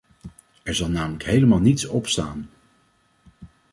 [0.63, 2.49] Er zal namelijk helemaal niets op staan.